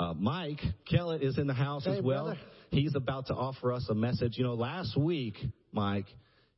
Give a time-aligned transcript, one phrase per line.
[0.00, 0.60] Uh, Mike
[0.90, 2.24] Kellett is in the house Hey, as well.
[2.24, 2.40] brother.
[2.70, 4.38] He's about to offer us a message.
[4.38, 5.36] You know, last week,
[5.72, 6.06] Mike,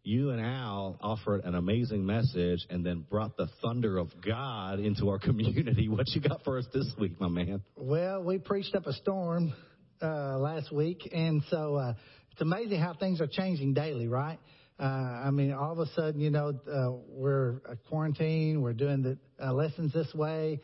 [0.05, 5.09] you and Al offered an amazing message and then brought the thunder of God into
[5.09, 5.89] our community.
[5.89, 7.65] What you got for us this week, my man?
[7.75, 9.53] Well, we preached up a storm
[10.01, 11.95] uh, last week, and so uh,
[12.31, 14.39] it's amazing how things are changing daily, right?
[14.79, 18.63] Uh, I mean, all of a sudden, you know, uh, we're quarantined.
[18.63, 20.61] We're doing the uh, lessons this way.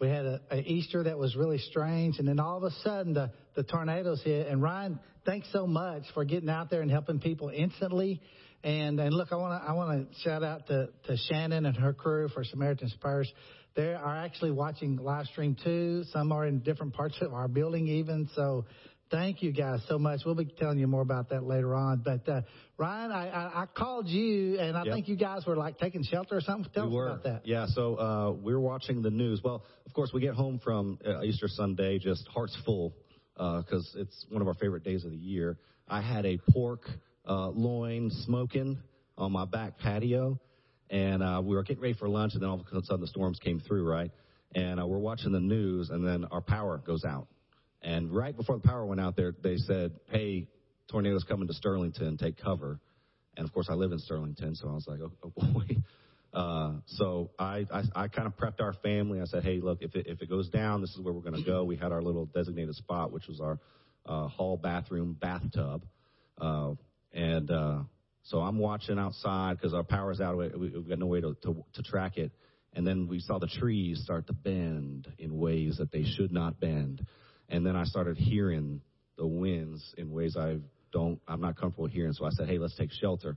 [0.00, 3.14] We had a, a Easter that was really strange, and then all of a sudden
[3.14, 4.46] the, the tornadoes hit.
[4.46, 8.20] And Ryan, thanks so much for getting out there and helping people instantly.
[8.62, 11.76] And and look, I want to I want to shout out to to Shannon and
[11.76, 13.30] her crew for Samaritan's Purse.
[13.74, 16.02] They are actually watching live stream too.
[16.12, 18.28] Some are in different parts of our building even.
[18.34, 18.64] So
[19.10, 20.20] thank you guys so much.
[20.24, 22.02] We'll be telling you more about that later on.
[22.04, 22.42] But uh,
[22.76, 24.94] Ryan, I, I, I called you and I Yep.
[24.94, 26.70] think you guys were like taking shelter or something.
[26.72, 27.06] Tell we us were.
[27.08, 27.46] about that.
[27.46, 29.40] Yeah, so uh, we're watching the news.
[29.42, 32.94] Well, of course, we get home from uh, Easter Sunday just hearts full
[33.36, 35.58] because it's one of our favorite days of the year.
[35.88, 36.82] I had a pork
[37.26, 38.78] uh, loin smoking
[39.16, 40.38] on my back patio,
[40.90, 43.06] and uh, we were getting ready for lunch, and then all of a sudden the
[43.06, 44.10] storms came through, right?
[44.54, 47.28] And uh, we're watching the news, and then our power goes out.
[47.82, 50.48] And right before the power went out there, they said, hey,
[50.90, 52.80] tornadoes coming to Sterlington, take cover.
[53.36, 55.76] And of course, I live in Sterlington, so I was like, oh, oh boy.
[56.32, 59.20] Uh, so I, I, I kind of prepped our family.
[59.20, 61.42] I said, hey, look, if it, if it goes down, this is where we're going
[61.42, 61.64] to go.
[61.64, 63.58] We had our little designated spot, which was our
[64.04, 65.84] uh, hall bathroom bathtub.
[66.40, 66.72] Uh,
[67.12, 67.78] and uh,
[68.24, 70.36] so I'm watching outside because our power's out.
[70.36, 72.32] We, we've got no way to, to, to track it.
[72.74, 76.60] And then we saw the trees start to bend in ways that they should not
[76.60, 77.06] bend.
[77.48, 78.80] And then I started hearing
[79.16, 80.58] the winds in ways I
[80.92, 82.12] don't, I'm not comfortable hearing.
[82.12, 83.36] So I said, hey, let's take shelter.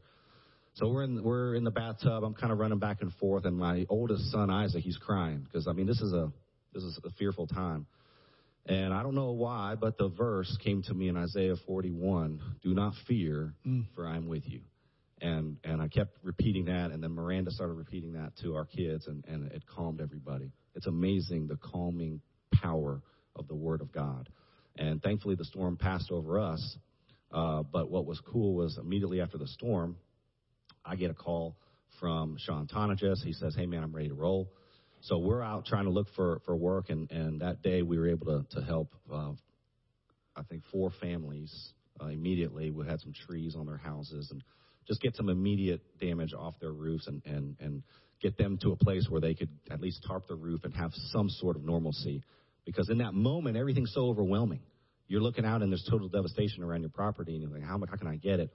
[0.75, 2.23] So we're in we're in the bathtub.
[2.23, 5.67] I'm kind of running back and forth, and my oldest son Isaac, he's crying because
[5.67, 6.31] I mean this is a
[6.73, 7.87] this is a fearful time,
[8.65, 12.73] and I don't know why, but the verse came to me in Isaiah 41: "Do
[12.73, 13.85] not fear, mm.
[13.95, 14.61] for I'm with you."
[15.21, 19.07] And and I kept repeating that, and then Miranda started repeating that to our kids,
[19.07, 20.53] and and it calmed everybody.
[20.73, 22.21] It's amazing the calming
[22.53, 23.01] power
[23.35, 24.29] of the Word of God,
[24.77, 26.77] and thankfully the storm passed over us.
[27.31, 29.95] Uh, but what was cool was immediately after the storm,
[30.83, 31.55] I get a call
[31.99, 33.23] from Sean Tonagis.
[33.23, 34.51] He says, "Hey man, I'm ready to roll."
[35.01, 38.09] So we're out trying to look for for work, and and that day we were
[38.09, 38.93] able to to help.
[39.11, 39.33] Uh,
[40.35, 42.71] I think four families uh, immediately.
[42.71, 44.43] We had some trees on their houses, and
[44.87, 47.83] just get some immediate damage off their roofs, and and and
[48.21, 50.91] get them to a place where they could at least tarp the roof and have
[51.11, 52.21] some sort of normalcy.
[52.65, 54.61] Because in that moment, everything's so overwhelming.
[55.07, 57.97] You're looking out, and there's total devastation around your property, and you're like, "How how
[57.97, 58.51] can I get it?"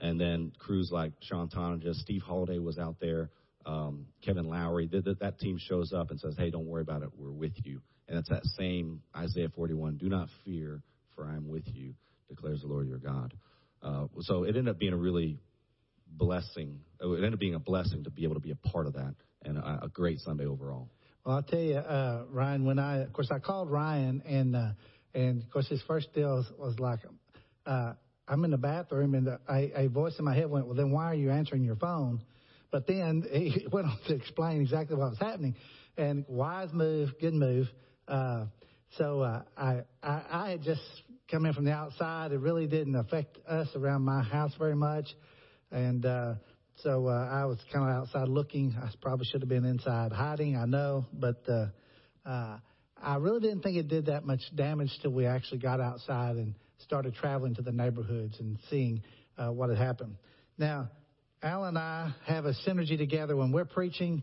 [0.00, 3.30] And then crews like Sean Tonagis, Steve Holiday was out there,
[3.66, 4.88] um, Kevin Lowry.
[4.88, 7.10] Th- th- that team shows up and says, "Hey, don't worry about it.
[7.16, 10.82] We're with you." And it's that same Isaiah 41: "Do not fear,
[11.14, 11.94] for I am with you,"
[12.28, 13.34] declares the Lord your God.
[13.82, 15.38] Uh, so it ended up being a really
[16.06, 16.80] blessing.
[17.00, 19.14] It ended up being a blessing to be able to be a part of that,
[19.42, 20.90] and a, a great Sunday overall.
[21.24, 24.70] Well, I'll tell you, uh, Ryan, when I, of course, I called Ryan and, uh,
[25.12, 27.00] and of course his first deal was, was like,
[27.66, 27.92] uh,
[28.26, 30.90] I'm in the bathroom and the, a, a voice in my head went, well, then
[30.90, 32.22] why are you answering your phone?
[32.70, 35.56] But then he went on to explain exactly what was happening
[35.98, 37.66] and wise move, good move.
[38.08, 38.46] Uh,
[38.96, 40.80] so, uh, I, I, I had just
[41.30, 42.32] come in from the outside.
[42.32, 45.06] It really didn't affect us around my house very much.
[45.70, 46.34] And, uh,
[46.82, 48.76] so uh, I was kind of outside looking.
[48.80, 50.56] I probably should have been inside hiding.
[50.56, 51.66] I know, but uh,
[52.26, 52.58] uh,
[53.02, 56.54] I really didn't think it did that much damage till we actually got outside and
[56.78, 59.02] started traveling to the neighborhoods and seeing
[59.36, 60.16] uh, what had happened.
[60.58, 60.90] Now,
[61.42, 64.22] Al and I have a synergy together when we're preaching.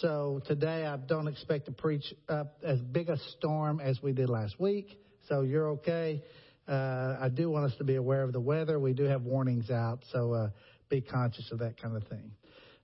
[0.00, 4.28] So today I don't expect to preach up as big a storm as we did
[4.28, 4.98] last week.
[5.28, 6.22] So you're okay.
[6.66, 8.80] Uh, I do want us to be aware of the weather.
[8.80, 10.00] We do have warnings out.
[10.12, 10.50] So uh,
[10.88, 12.30] be conscious of that kind of thing.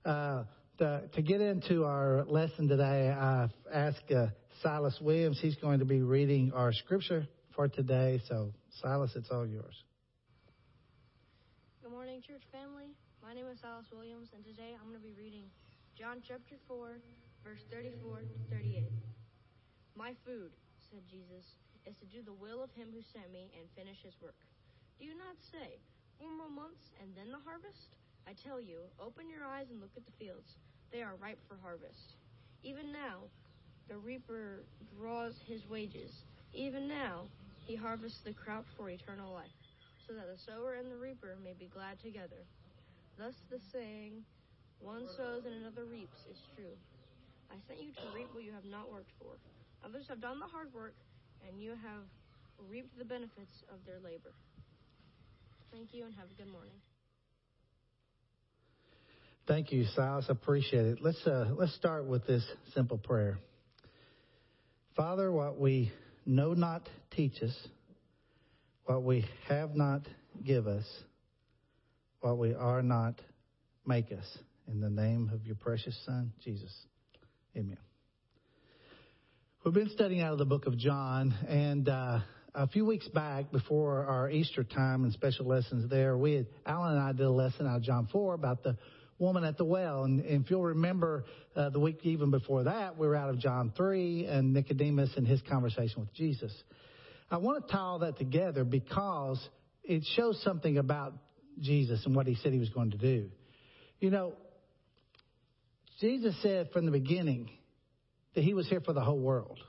[0.05, 0.43] Uh,
[0.77, 4.27] the, to get into our lesson today, I've asked uh,
[4.61, 5.39] Silas Williams.
[5.39, 8.21] He's going to be reading our scripture for today.
[8.27, 9.83] So, Silas, it's all yours.
[11.81, 12.89] Good morning, church family.
[13.21, 15.45] My name is Silas Williams, and today I'm going to be reading
[15.97, 16.99] John chapter 4,
[17.45, 18.83] verse 34 to 38.
[19.95, 20.51] My food,
[20.89, 21.45] said Jesus,
[21.85, 24.35] is to do the will of him who sent me and finish his work.
[24.97, 25.77] Do you not say,
[26.19, 27.89] Four more months and then the harvest?
[28.27, 30.55] I tell you, open your eyes and look at the fields.
[30.91, 32.15] They are ripe for harvest.
[32.63, 33.27] Even now,
[33.89, 34.63] the reaper
[34.95, 36.11] draws his wages.
[36.53, 37.27] Even now,
[37.65, 39.57] he harvests the crop for eternal life
[40.07, 42.43] so that the sower and the reaper may be glad together.
[43.17, 44.23] Thus the saying,
[44.79, 46.75] one sows and another reaps, is true.
[47.51, 49.39] I sent you to reap what you have not worked for.
[49.85, 50.95] Others have done the hard work,
[51.47, 52.03] and you have
[52.69, 54.33] reaped the benefits of their labor.
[55.73, 56.75] Thank you and have a good morning.
[59.47, 60.25] Thank you, Silas.
[60.29, 60.99] I appreciate it.
[61.01, 63.39] Let's uh, let's start with this simple prayer.
[64.95, 65.91] Father, what we
[66.27, 67.57] know not teach us,
[68.85, 70.03] what we have not
[70.45, 70.85] give us,
[72.19, 73.19] what we are not
[73.83, 74.37] make us.
[74.67, 76.71] In the name of your precious Son, Jesus.
[77.57, 77.79] Amen.
[79.65, 82.19] We've been studying out of the book of John, and uh,
[82.55, 86.93] a few weeks back, before our Easter time and special lessons there, we had, Alan
[86.93, 88.77] and I did a lesson out of John 4 about the
[89.17, 90.03] woman at the well.
[90.03, 93.39] And, and if you'll remember, uh, the week even before that, we were out of
[93.39, 96.53] John 3 and Nicodemus and his conversation with Jesus.
[97.31, 99.39] I want to tie all that together because
[99.83, 101.13] it shows something about
[101.59, 103.31] Jesus and what he said he was going to do.
[103.99, 104.33] You know,
[105.99, 107.49] Jesus said from the beginning
[108.35, 109.59] that he was here for the whole world,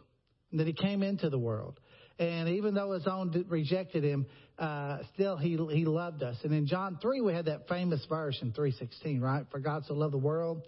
[0.50, 1.80] and that he came into the world.
[2.18, 4.26] And even though his own rejected him,
[4.58, 6.36] uh, still he he loved us.
[6.44, 9.44] And in John three, we had that famous verse in three sixteen, right?
[9.50, 10.62] For God so loved the world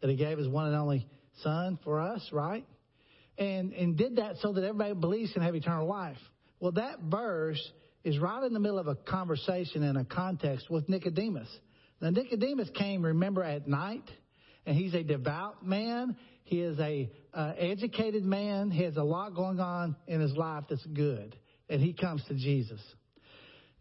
[0.00, 1.06] that He gave His one and only
[1.42, 2.66] Son for us, right?
[3.38, 6.18] And and did that so that everybody believes can have eternal life.
[6.58, 7.60] Well, that verse
[8.04, 11.48] is right in the middle of a conversation and a context with Nicodemus.
[12.02, 14.10] Now Nicodemus came, remember, at night,
[14.66, 16.16] and he's a devout man.
[16.44, 18.70] He is a uh, educated man.
[18.70, 21.36] Has a lot going on in his life that's good,
[21.68, 22.80] and he comes to Jesus.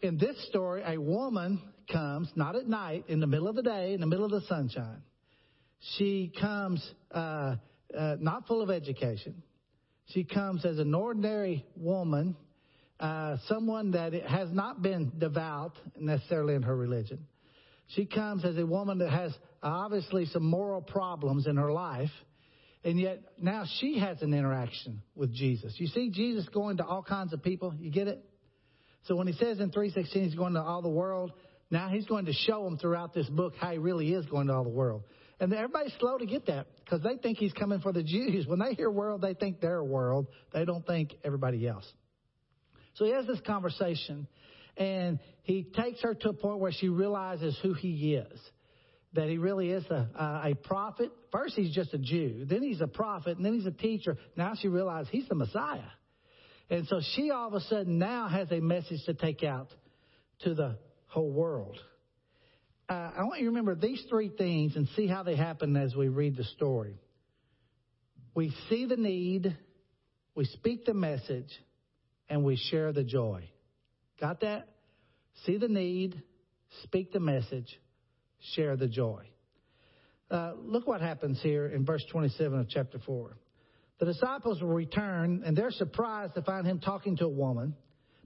[0.01, 1.61] In this story, a woman
[1.91, 4.41] comes, not at night, in the middle of the day, in the middle of the
[4.47, 5.01] sunshine.
[5.97, 7.55] She comes uh,
[7.97, 9.41] uh, not full of education.
[10.07, 12.35] She comes as an ordinary woman,
[12.99, 17.27] uh, someone that has not been devout necessarily in her religion.
[17.87, 22.11] She comes as a woman that has obviously some moral problems in her life.
[22.83, 25.73] And yet now she has an interaction with Jesus.
[25.77, 27.73] You see Jesus going to all kinds of people.
[27.77, 28.23] You get it?
[29.03, 31.31] So when he says in 316 he's going to all the world,
[31.71, 34.53] now he's going to show them throughout this book how he really is going to
[34.53, 35.03] all the world.
[35.39, 38.45] And everybody's slow to get that because they think he's coming for the Jews.
[38.45, 40.27] When they hear world, they think their world.
[40.53, 41.85] They don't think everybody else.
[42.95, 44.27] So he has this conversation
[44.75, 48.39] and he takes her to a point where she realizes who he is.
[49.13, 51.11] That he really is a, a, a prophet.
[51.31, 52.45] First, he's just a Jew.
[52.45, 53.37] Then he's a prophet.
[53.37, 54.17] And then he's a teacher.
[54.35, 55.81] Now she realizes he's the Messiah.
[56.69, 59.67] And so she all of a sudden now has a message to take out
[60.41, 60.77] to the
[61.07, 61.77] whole world.
[62.87, 65.95] Uh, I want you to remember these three things and see how they happen as
[65.95, 66.99] we read the story.
[68.33, 69.55] We see the need,
[70.35, 71.49] we speak the message,
[72.29, 73.49] and we share the joy.
[74.19, 74.67] Got that?
[75.45, 76.21] See the need,
[76.83, 77.79] speak the message,
[78.53, 79.25] share the joy.
[80.31, 83.35] Uh, look what happens here in verse 27 of chapter 4.
[83.99, 87.75] The disciples will return, and they're surprised to find him talking to a woman.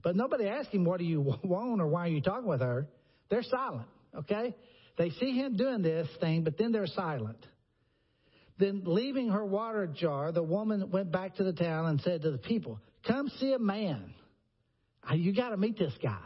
[0.02, 2.86] But nobody asks him, What do you want or why are you talking with her?
[3.30, 4.54] They're silent, okay?
[4.96, 7.44] They see him doing this thing, but then they're silent.
[8.58, 12.30] Then, leaving her water jar, the woman went back to the town and said to
[12.30, 14.14] the people, Come see a man.
[15.12, 16.22] You got to meet this guy.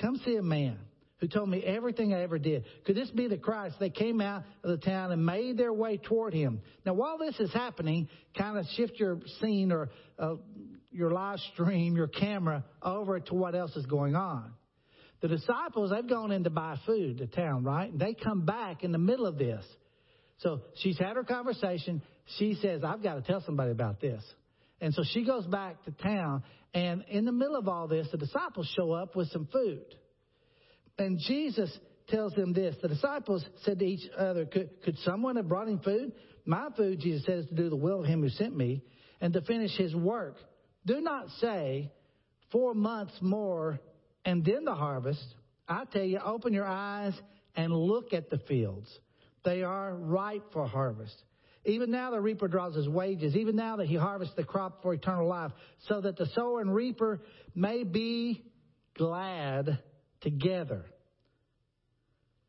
[0.00, 0.78] Come see a man
[1.24, 2.66] who told me everything I ever did.
[2.84, 3.76] Could this be the Christ?
[3.80, 6.60] They came out of the town and made their way toward him.
[6.84, 9.88] Now, while this is happening, kind of shift your scene or
[10.18, 10.34] uh,
[10.92, 14.52] your live stream, your camera over to what else is going on.
[15.22, 17.90] The disciples, they've gone in to buy food to town, right?
[17.90, 19.64] And they come back in the middle of this.
[20.40, 22.02] So she's had her conversation.
[22.36, 24.22] She says, I've got to tell somebody about this.
[24.82, 26.42] And so she goes back to town.
[26.74, 29.86] And in the middle of all this, the disciples show up with some food.
[30.98, 31.76] And Jesus
[32.08, 32.76] tells them this.
[32.80, 36.12] The disciples said to each other, could, could someone have brought him food?
[36.44, 38.82] My food, Jesus says, to do the will of him who sent me
[39.20, 40.36] and to finish his work.
[40.86, 41.90] Do not say,
[42.52, 43.80] four months more
[44.24, 45.24] and then the harvest.
[45.66, 47.14] I tell you, open your eyes
[47.56, 48.88] and look at the fields.
[49.44, 51.14] They are ripe for harvest.
[51.64, 54.92] Even now the reaper draws his wages, even now that he harvests the crop for
[54.92, 55.52] eternal life,
[55.88, 57.22] so that the sower and reaper
[57.54, 58.44] may be
[58.96, 59.78] glad
[60.24, 60.84] together.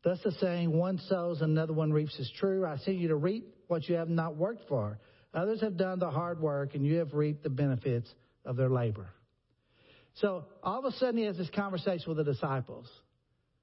[0.02, 2.66] Thus the saying, one sows, and another one reaps is true.
[2.66, 4.98] I send you to reap what you have not worked for.
[5.34, 8.12] Others have done the hard work, and you have reaped the benefits
[8.44, 9.10] of their labor.
[10.14, 12.88] So all of a sudden, he has this conversation with the disciples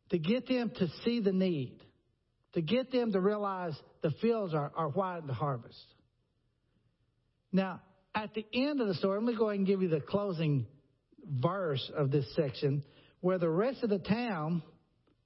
[0.09, 1.79] to get them to see the need,
[2.53, 5.83] to get them to realize the fields are, are white in the harvest.
[7.51, 7.81] Now,
[8.13, 10.01] at the end of the story, I'm going to go ahead and give you the
[10.01, 10.67] closing
[11.25, 12.83] verse of this section
[13.23, 14.61] where the rest of the town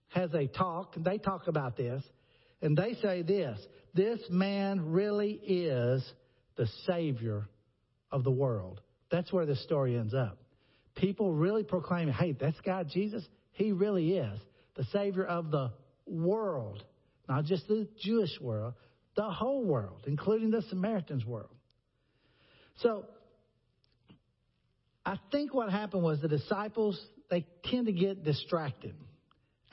[0.10, 0.94] has a talk.
[0.96, 2.04] They talk about this,
[2.62, 3.60] and they say this
[3.96, 6.08] this man really is
[6.58, 7.50] the Savior
[8.12, 8.82] of the world.
[9.10, 10.38] That's where the story ends up.
[10.94, 13.26] People really proclaiming, hey, that's God Jesus.
[13.54, 14.40] He really is
[14.76, 15.72] the Savior of the
[16.06, 16.84] world,
[17.28, 18.76] not just the Jewish world,
[19.16, 21.50] the whole world, including the Samaritans' world.
[22.84, 23.06] So,
[25.04, 28.96] I think what happened was the disciples, they tend to get distracted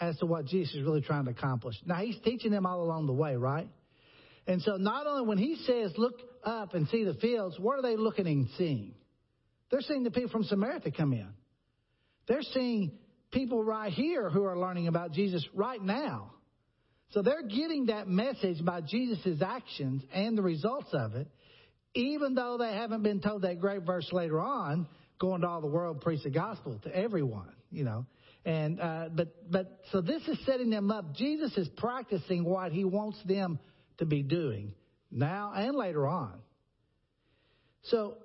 [0.00, 1.76] as to what Jesus is really trying to accomplish.
[1.86, 3.68] Now, he's teaching them all along the way, right?
[4.46, 7.82] And so, not only when he says, look up and see the fields, what are
[7.82, 8.94] they looking and seeing?
[9.70, 11.28] They're seeing the people from Samaria come in.
[12.26, 12.92] They're seeing
[13.32, 16.30] people right here who are learning about Jesus right now.
[17.10, 21.28] So they're getting that message by Jesus' actions and the results of it,
[21.94, 24.88] even though they haven't been told that great verse later on,
[25.24, 28.06] go into all the world, preach the gospel to everyone, you know.
[28.44, 31.14] And uh, but but so this is setting them up.
[31.14, 33.58] Jesus is practicing what he wants them
[33.98, 34.74] to be doing
[35.10, 36.34] now and later on.
[37.84, 38.18] So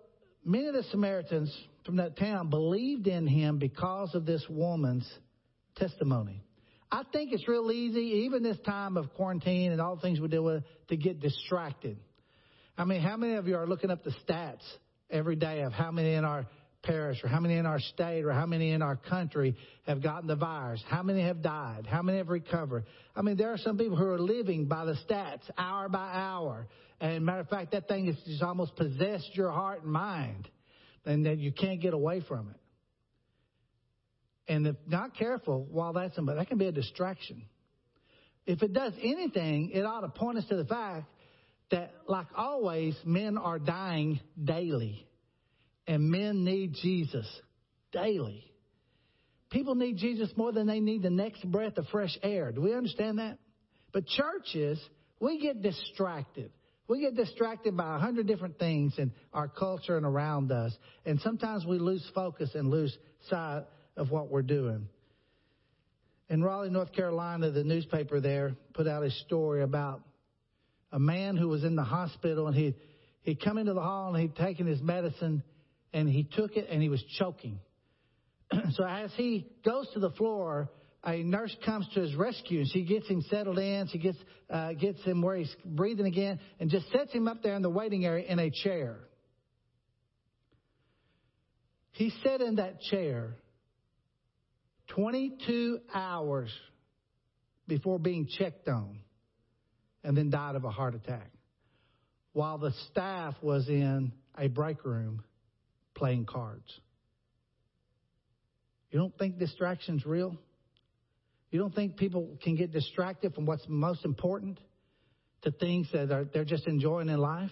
[0.43, 5.09] many of the Samaritans from that town believed in him because of this woman's
[5.77, 6.43] testimony.
[6.91, 10.27] I think it's real easy, even this time of quarantine and all the things we
[10.27, 11.97] deal with, to get distracted.
[12.77, 14.63] I mean, how many of you are looking up the stats
[15.09, 16.45] every day of how many in our
[16.83, 19.55] parish or how many in our state or how many in our country
[19.85, 20.83] have gotten the virus?
[20.87, 21.87] How many have died?
[21.89, 22.85] How many have recovered?
[23.15, 26.67] I mean, there are some people who are living by the stats hour by hour.
[27.01, 30.49] And matter of fact, that thing has just almost possessed your heart and mind
[31.05, 32.55] and that you can't get away from it.
[34.51, 37.43] And if not careful, while that's but that can be a distraction.
[38.45, 41.05] If it does anything, it ought to point us to the fact
[41.69, 45.05] that, like always, men are dying daily.
[45.89, 47.25] And men need Jesus
[47.91, 48.45] daily.
[49.49, 52.51] People need Jesus more than they need the next breath of fresh air.
[52.51, 53.39] Do we understand that?
[53.91, 54.79] But churches,
[55.19, 56.51] we get distracted.
[56.87, 60.71] We get distracted by a hundred different things in our culture and around us.
[61.07, 62.95] And sometimes we lose focus and lose
[63.27, 63.63] sight
[63.97, 64.87] of what we're doing.
[66.29, 70.03] In Raleigh, North Carolina, the newspaper there put out a story about
[70.91, 72.75] a man who was in the hospital and he
[73.23, 75.41] he'd come into the hall and he'd taken his medicine
[75.93, 77.59] and he took it and he was choking.
[78.71, 80.69] so as he goes to the floor,
[81.03, 83.87] a nurse comes to his rescue and she gets him settled in.
[83.87, 84.17] She gets
[84.49, 87.69] uh, gets him where he's breathing again and just sets him up there in the
[87.69, 88.97] waiting area in a chair.
[91.91, 93.35] He sat in that chair
[94.95, 96.51] 22 hours
[97.67, 98.99] before being checked on
[100.03, 101.29] and then died of a heart attack
[102.33, 105.23] while the staff was in a break room
[105.99, 106.79] playing cards.
[108.89, 110.35] You don't think distraction's real?
[111.51, 114.59] You don't think people can get distracted from what's most important
[115.43, 117.51] to things that are, they're just enjoying in life?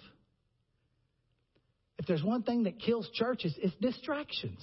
[1.99, 4.59] If there's one thing that kills churches, it's distractions.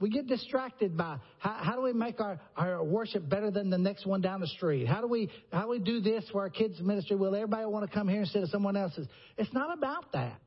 [0.00, 3.78] We get distracted by how, how, do we make our, our worship better than the
[3.78, 4.86] next one down the street?
[4.86, 7.16] How do we how do we do this for our kids' ministry?
[7.16, 9.08] Will everybody want to come here instead of someone else's?
[9.36, 10.40] It's not about that.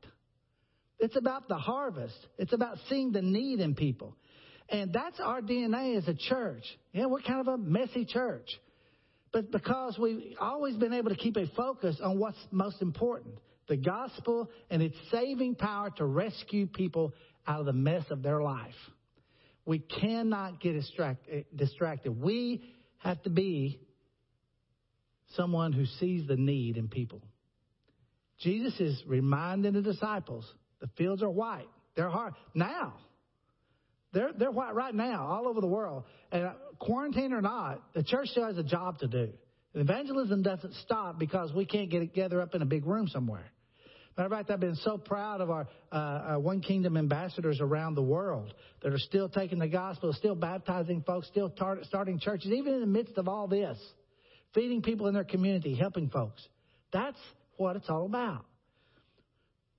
[1.02, 2.14] It's about the harvest.
[2.38, 4.16] It's about seeing the need in people.
[4.68, 6.62] And that's our DNA as a church.
[6.92, 8.46] Yeah, we're kind of a messy church.
[9.32, 13.34] But because we've always been able to keep a focus on what's most important
[13.68, 17.12] the gospel and its saving power to rescue people
[17.46, 18.74] out of the mess of their life.
[19.64, 22.20] We cannot get eh, distracted.
[22.20, 22.62] We
[22.98, 23.80] have to be
[25.36, 27.22] someone who sees the need in people.
[28.40, 30.44] Jesus is reminding the disciples
[30.82, 31.68] the fields are white.
[31.94, 32.34] They're hard.
[32.54, 32.94] Now,
[34.12, 36.04] they're, they're white right now all over the world.
[36.32, 39.30] And quarantine or not, the church still has a job to do.
[39.74, 43.50] Evangelism doesn't stop because we can't get together up in a big room somewhere.
[44.16, 47.94] Matter of fact, I've been so proud of our, uh, our One Kingdom ambassadors around
[47.94, 52.50] the world that are still taking the gospel, still baptizing folks, still tar- starting churches,
[52.50, 53.78] even in the midst of all this,
[54.52, 56.46] feeding people in their community, helping folks.
[56.92, 57.18] That's
[57.56, 58.44] what it's all about.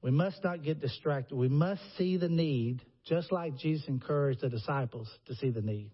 [0.03, 1.35] We must not get distracted.
[1.35, 5.91] We must see the need, just like Jesus encouraged the disciples to see the need.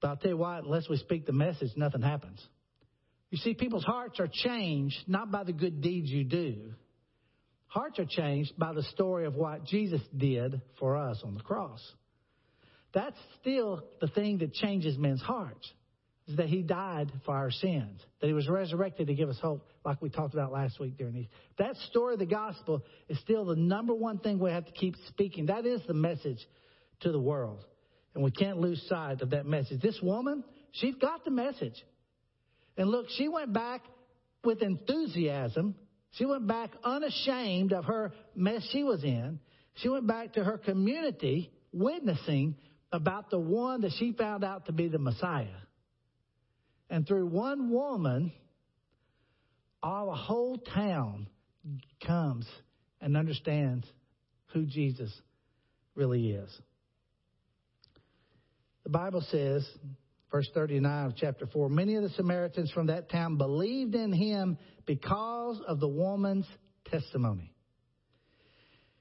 [0.00, 2.44] But I'll tell you what, unless we speak the message, nothing happens.
[3.30, 6.72] You see, people's hearts are changed not by the good deeds you do.
[7.66, 11.82] Hearts are changed by the story of what Jesus did for us on the cross.
[12.94, 15.70] That's still the thing that changes men's hearts,
[16.36, 20.02] that he died for our sins, that he was resurrected to give us hope, like
[20.02, 21.28] we talked about last week during these.
[21.58, 24.94] That story of the gospel is still the number one thing we have to keep
[25.08, 25.46] speaking.
[25.46, 26.38] That is the message
[27.00, 27.64] to the world.
[28.14, 29.80] And we can't lose sight of that message.
[29.80, 31.82] This woman, she's got the message.
[32.76, 33.82] And look, she went back
[34.44, 35.74] with enthusiasm.
[36.12, 39.40] She went back unashamed of her mess she was in.
[39.76, 42.56] She went back to her community witnessing
[42.92, 45.46] about the one that she found out to be the Messiah.
[46.90, 48.32] And through one woman,
[49.82, 51.28] all a whole town
[52.06, 52.46] comes
[53.00, 53.86] and understands
[54.52, 55.12] who Jesus
[55.94, 56.50] really is.
[58.84, 59.68] The Bible says,
[60.30, 64.56] verse 39 of chapter 4, many of the Samaritans from that town believed in him
[64.86, 66.46] because of the woman's
[66.86, 67.52] testimony.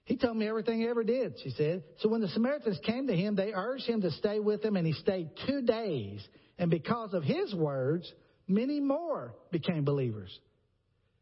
[0.03, 1.83] He told me everything he ever did, she said.
[1.99, 4.87] So when the Samaritans came to him, they urged him to stay with them, and
[4.87, 6.25] he stayed two days.
[6.57, 8.11] And because of his words,
[8.47, 10.37] many more became believers.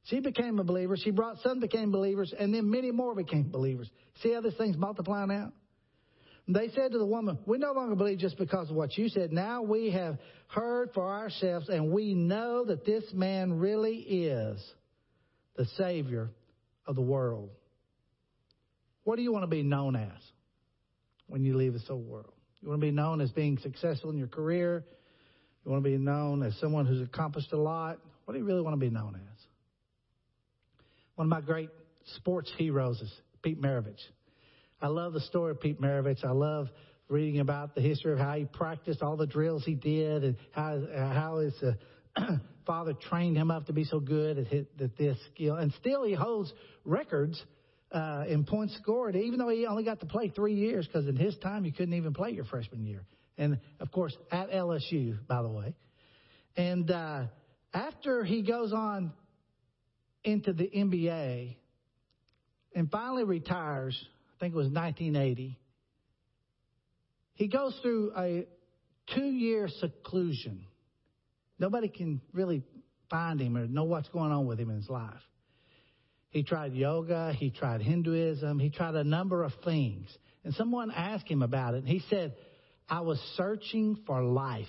[0.05, 0.97] She became a believer.
[0.97, 3.89] She brought some became believers, and then many more became believers.
[4.21, 5.51] See how this thing's multiplying out?
[6.47, 9.33] They said to the woman, We no longer believe just because of what you said.
[9.33, 14.63] Now we have heard for ourselves, and we know that this man really is
[15.55, 16.29] the Savior
[16.85, 17.49] of the world.
[19.05, 20.21] What do you want to be known as
[21.27, 22.33] when you leave this old world?
[22.61, 24.85] You want to be known as being successful in your career?
[25.65, 27.97] You want to be known as someone who's accomplished a lot?
[28.25, 29.39] What do you really want to be known as?
[31.15, 31.69] One of my great
[32.17, 34.01] sports heroes is Pete Maravich.
[34.81, 36.23] I love the story of Pete Maravich.
[36.23, 36.69] I love
[37.07, 40.81] reading about the history of how he practiced all the drills he did and how
[40.93, 45.17] how his uh, father trained him up to be so good at, hit, at this
[45.33, 45.55] skill.
[45.55, 46.51] And still, he holds
[46.83, 47.41] records
[47.91, 51.15] uh, in points scored, even though he only got to play three years, because in
[51.15, 53.03] his time you couldn't even play your freshman year.
[53.37, 55.75] And of course, at LSU, by the way.
[56.55, 57.25] And uh,
[57.73, 59.11] after he goes on
[60.23, 61.57] into the NBA
[62.73, 63.97] and finally retires,
[64.35, 65.59] I think it was 1980,
[67.33, 68.47] he goes through a
[69.13, 70.65] two year seclusion.
[71.59, 72.63] Nobody can really
[73.09, 75.13] find him or know what's going on with him in his life.
[76.29, 80.09] He tried yoga, he tried Hinduism, he tried a number of things.
[80.43, 82.35] And someone asked him about it, and he said,
[82.87, 84.67] I was searching for life.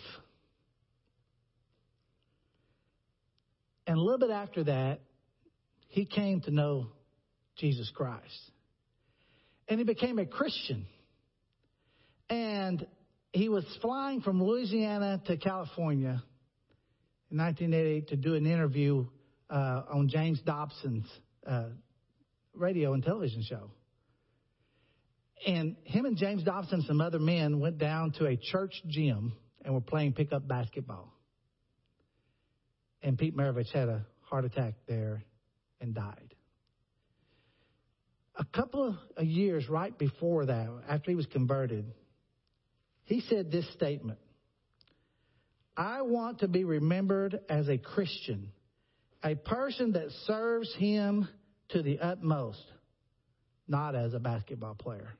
[3.87, 5.00] And a little bit after that,
[5.89, 6.89] he came to know
[7.57, 8.50] Jesus Christ.
[9.69, 10.87] And he became a Christian.
[12.29, 12.87] And
[13.33, 16.23] he was flying from Louisiana to California
[17.31, 19.07] in 1988 to do an interview
[19.50, 21.07] uh, on James Dobson's
[21.47, 21.67] uh,
[22.55, 23.71] radio and television show.
[25.45, 29.33] And him and James Dobson and some other men went down to a church gym
[29.65, 31.13] and were playing pickup basketball.
[33.03, 35.25] And Pete Maravich had a heart attack there
[35.81, 36.35] and died.
[38.37, 41.93] A couple of years right before that, after he was converted,
[43.05, 44.19] he said this statement
[45.77, 48.53] I want to be remembered as a Christian
[49.23, 51.29] a person that serves him
[51.71, 52.63] to the utmost,
[53.67, 55.17] not as a basketball player.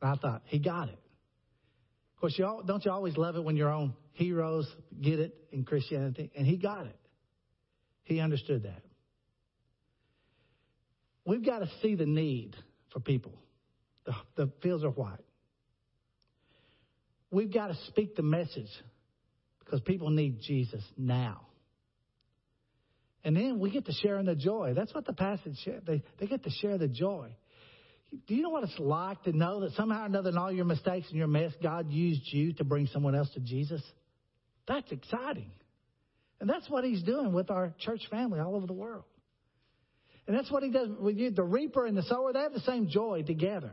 [0.00, 0.98] And I thought, he got it.
[2.14, 4.68] Of course, you all, don't you always love it when your own heroes
[5.00, 6.30] get it in Christianity?
[6.36, 6.96] And he got it.
[8.04, 8.82] He understood that.
[11.24, 12.56] We've got to see the need
[12.92, 13.34] for people.
[14.04, 15.24] The, the fields are white.
[17.30, 18.70] We've got to speak the message
[19.60, 21.46] because people need Jesus now.
[23.22, 24.72] And then we get to share in the joy.
[24.74, 25.82] That's what the passage said.
[25.86, 27.30] They, they get to share the joy.
[28.26, 30.64] Do you know what it's like to know that somehow or another in all your
[30.64, 33.82] mistakes and your mess, God used you to bring someone else to Jesus?
[34.66, 35.50] That's exciting.
[36.40, 39.04] And that's what he's doing with our church family all over the world.
[40.26, 41.30] And that's what he does with you.
[41.30, 43.72] The reaper and the sower, they have the same joy together.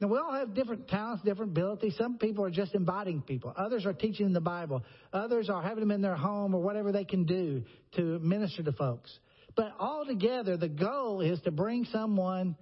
[0.00, 1.96] Now, we all have different talents, different abilities.
[1.98, 3.52] Some people are just inviting people.
[3.56, 4.84] Others are teaching in the Bible.
[5.12, 7.64] Others are having them in their home or whatever they can do
[7.96, 9.10] to minister to folks.
[9.56, 12.54] But all together, the goal is to bring someone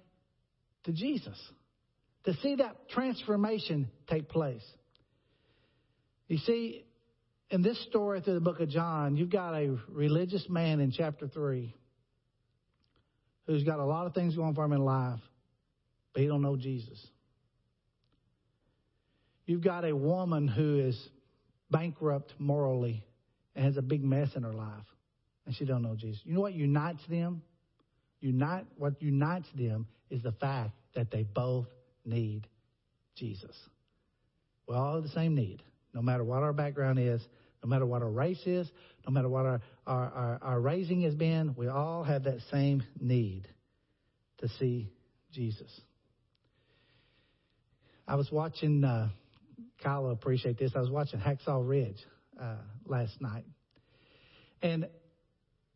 [0.87, 1.37] to Jesus,
[2.23, 4.63] to see that transformation take place.
[6.29, 6.85] You see,
[7.49, 11.27] in this story through the book of John, you've got a religious man in chapter
[11.27, 11.75] 3
[13.47, 15.19] who's got a lot of things going for him in life,
[16.13, 17.05] but he don't know Jesus.
[19.45, 21.09] You've got a woman who is
[21.69, 23.03] bankrupt morally
[23.55, 24.85] and has a big mess in her life,
[25.45, 26.21] and she don't know Jesus.
[26.23, 27.41] You know what unites them?
[28.19, 31.67] Unite what unites them is the fact that they both
[32.05, 32.47] need
[33.15, 33.55] Jesus.
[34.67, 35.61] We all have the same need,
[35.93, 37.21] no matter what our background is,
[37.63, 38.69] no matter what our race is,
[39.05, 42.83] no matter what our, our, our, our raising has been, we all have that same
[42.99, 43.47] need
[44.39, 44.91] to see
[45.31, 45.81] Jesus.
[48.07, 49.09] I was watching uh,
[49.83, 50.71] Kyle appreciate this.
[50.75, 51.97] I was watching Hacksaw Ridge
[52.41, 53.45] uh, last night,
[54.61, 54.87] and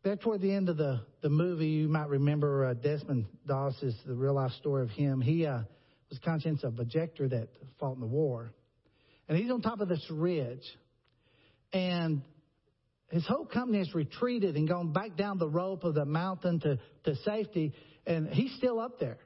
[0.02, 3.94] There toward the end of the, the movie, you might remember uh, Desmond Doss is
[4.04, 5.20] the real life story of him.
[5.20, 5.60] He uh,
[6.10, 8.52] was conscientious objector that fought in the war.
[9.28, 10.64] And he's on top of this ridge.
[11.72, 12.22] And
[13.12, 16.80] his whole company has retreated and gone back down the rope of the mountain to,
[17.04, 17.72] to safety.
[18.04, 19.18] And he's still up there.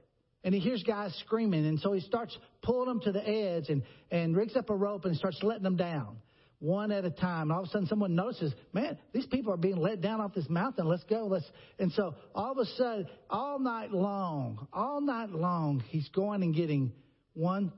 [0.45, 1.65] And he hears guys screaming.
[1.65, 5.07] And so he starts pulling them to the edge and, and rigs up a rope
[5.07, 6.19] and starts letting them down
[6.66, 7.42] one at a time.
[7.42, 10.35] And all of a sudden, someone notices, man, these people are being let down off
[10.35, 10.87] this mountain.
[10.87, 11.26] Let's go.
[11.26, 11.48] Let's.
[11.79, 16.55] And so all of a sudden, all night long, all night long, he's going and
[16.55, 16.92] getting
[17.35, 17.72] one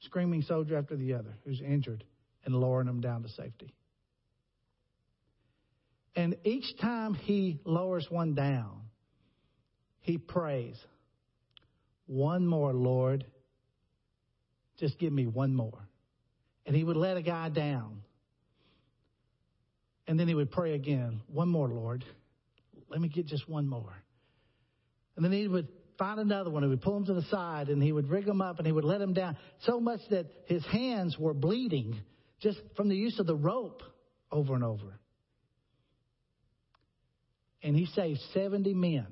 [0.00, 2.02] screaming soldier after the other who's injured
[2.44, 3.72] and lowering them down to safety.
[6.16, 8.82] And each time he lowers one down,
[10.00, 10.76] he prays,
[12.06, 13.24] One more, Lord.
[14.78, 15.78] Just give me one more.
[16.66, 18.01] And he would let a guy down.
[20.06, 22.04] And then he would pray again, One more, Lord.
[22.88, 23.94] Let me get just one more.
[25.16, 26.62] And then he would find another one.
[26.62, 28.72] He would pull him to the side and he would rig him up and he
[28.72, 32.00] would let him down so much that his hands were bleeding
[32.40, 33.82] just from the use of the rope
[34.30, 34.98] over and over.
[37.62, 39.06] And he saved 70 men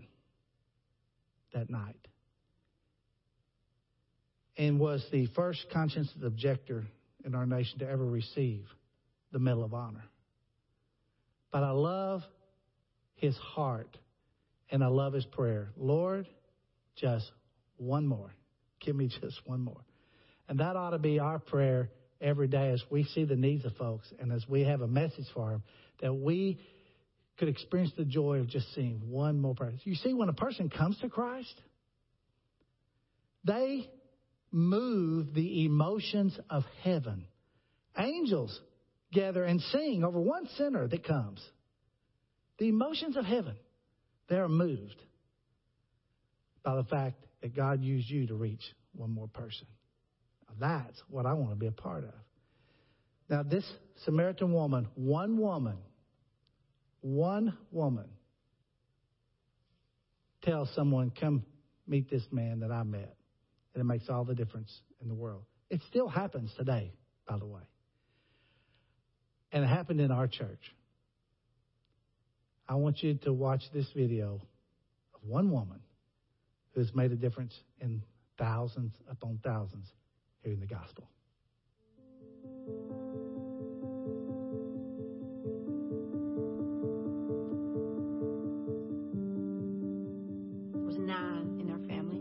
[1.54, 1.96] that night
[4.56, 6.84] and was the first conscientious objector
[7.24, 8.66] in our nation to ever receive
[9.32, 10.04] the Medal of Honor.
[11.52, 12.22] But I love
[13.14, 13.96] his heart
[14.70, 15.70] and I love his prayer.
[15.76, 16.26] Lord,
[16.96, 17.30] just
[17.76, 18.32] one more.
[18.80, 19.80] Give me just one more.
[20.48, 23.74] And that ought to be our prayer every day as we see the needs of
[23.76, 25.62] folks and as we have a message for them
[26.00, 26.58] that we
[27.38, 29.80] could experience the joy of just seeing one more person.
[29.84, 31.54] You see, when a person comes to Christ,
[33.44, 33.88] they
[34.50, 37.26] move the emotions of heaven.
[37.96, 38.58] Angels
[39.12, 41.40] gather and sing over one sinner that comes.
[42.58, 43.56] The emotions of heaven,
[44.28, 45.02] they are moved
[46.62, 49.66] by the fact that God used you to reach one more person.
[50.58, 52.14] That's what I want to be a part of.
[53.28, 53.64] Now, this
[54.04, 55.78] Samaritan woman, one woman,
[57.00, 58.08] one woman
[60.42, 61.44] tells someone, Come
[61.86, 63.14] meet this man that I met.
[63.74, 64.70] And it makes all the difference
[65.00, 65.44] in the world.
[65.70, 66.92] It still happens today,
[67.28, 67.62] by the way.
[69.52, 70.74] And it happened in our church.
[72.68, 74.40] I want you to watch this video
[75.14, 75.80] of one woman
[76.72, 78.02] who has made a difference in
[78.38, 79.88] thousands upon thousands
[80.42, 81.08] hearing the gospel.
[90.72, 92.20] There was nine in our family.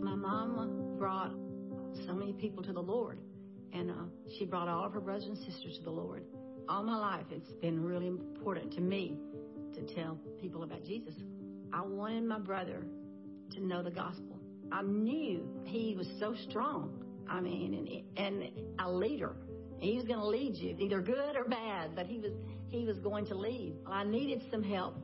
[0.00, 1.32] My mom brought
[2.06, 3.18] so many people to the Lord,
[3.72, 3.94] and uh,
[4.38, 6.22] she brought all of her brothers and sisters to the Lord.
[6.68, 9.16] All my life, it's been really important to me
[9.74, 11.14] to tell people about Jesus.
[11.72, 12.84] I wanted my brother
[13.52, 14.38] to know the gospel.
[14.70, 17.02] I knew he was so strong.
[17.28, 18.50] I mean, and, and
[18.80, 19.34] a leader.
[19.78, 22.32] He was going to lead you, either good or bad, but he was
[22.68, 23.76] he was going to lead.
[23.84, 24.96] Well, I needed some help,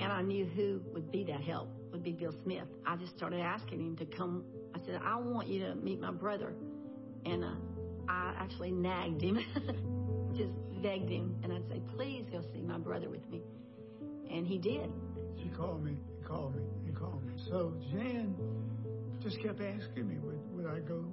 [0.00, 2.66] and I knew who would be that help would be Bill Smith.
[2.84, 4.44] I just started asking him to come.
[4.74, 6.54] I said, I want you to meet my brother,
[7.24, 7.50] and uh,
[8.08, 9.38] I actually nagged him,
[10.36, 13.42] just begged him, and I'd say, please go see my brother with me,
[14.30, 14.90] and he did.
[15.42, 15.96] She called me,
[16.26, 17.34] called me, and called me.
[17.48, 18.36] So Jan
[19.22, 21.04] just kept asking me, would, would I go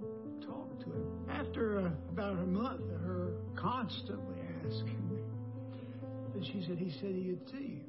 [0.46, 1.26] talk to him?
[1.30, 5.22] After uh, about a month of her constantly asking me,
[6.34, 7.82] and she said, he said he'd see you.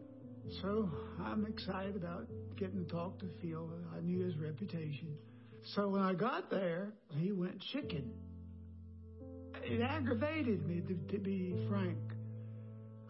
[0.62, 0.90] So
[1.22, 3.68] I'm excited about getting to talk to Phil.
[3.96, 5.16] I knew his reputation.
[5.62, 8.12] So when I got there, he went chicken.
[9.66, 11.98] It aggravated me, to, to be frank.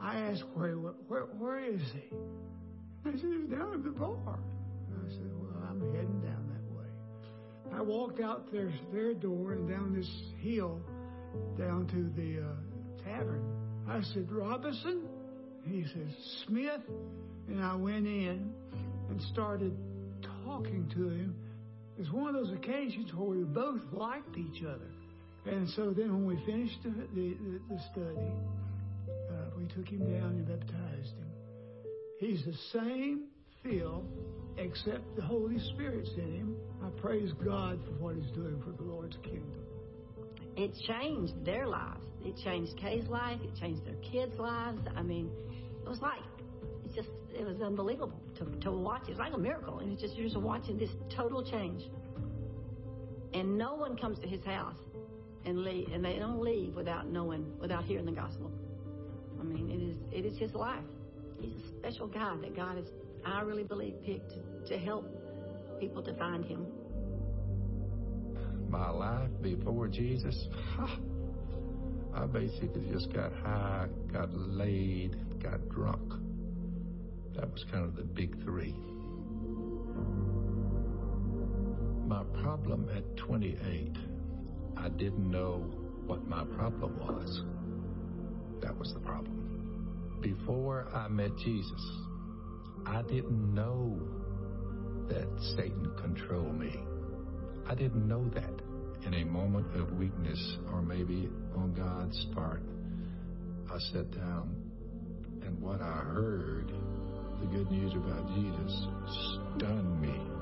[0.01, 2.17] I asked where, where, where is he?
[3.05, 4.38] I said, he's down at the bar.
[4.38, 7.79] I said, well, I'm heading down that way.
[7.79, 10.81] I walked out their, their door and down this hill
[11.59, 13.45] down to the uh, tavern.
[13.88, 15.09] I said, Robertson?
[15.67, 16.83] He says, Smith.
[17.49, 18.53] And I went in
[19.11, 19.77] and started
[20.45, 21.37] talking to him.
[21.97, 24.93] It was one of those occasions where we both liked each other.
[25.46, 27.37] And so then when we finished the, the,
[27.68, 28.33] the study,
[29.09, 31.30] uh, we took him down and baptized him.
[32.18, 33.28] He's the same
[33.62, 34.04] Phil,
[34.57, 36.57] except the Holy Spirit's in him.
[36.83, 39.64] I praise God for what he's doing for the Lord's kingdom.
[40.57, 42.04] It changed their lives.
[42.24, 43.40] It changed Kay's life.
[43.42, 44.80] It changed their kids' lives.
[44.96, 45.30] I mean,
[45.83, 46.20] it was like,
[46.85, 49.02] it's just, it was unbelievable to, to watch.
[49.09, 49.80] It was like a miracle.
[49.80, 51.83] And it's just, you're just watching this total change.
[53.35, 54.76] And no one comes to his house
[55.44, 58.50] and leave, and they don't leave without knowing, without hearing the gospel.
[59.40, 60.85] I mean, it is, it is his life.
[61.40, 62.87] He's a special guy that God has,
[63.24, 64.33] I really believe, picked
[64.68, 65.04] to help
[65.78, 66.66] people to find Him.
[68.68, 70.48] My life before Jesus,
[72.14, 76.12] I basically just got high, got laid, got drunk.
[77.37, 78.74] That was kind of the big three.
[82.07, 83.96] My problem at 28,
[84.76, 85.58] I didn't know
[86.06, 87.42] what my problem was.
[88.60, 90.18] That was the problem.
[90.20, 91.90] Before I met Jesus,
[92.87, 93.98] I didn't know
[95.08, 96.74] that Satan controlled me.
[97.68, 98.50] I didn't know that.
[99.06, 102.62] In a moment of weakness, or maybe on God's part,
[103.70, 104.56] I sat down
[105.42, 106.72] and what I heard,
[107.40, 108.88] the good news about Jesus,
[109.56, 110.34] stunned me.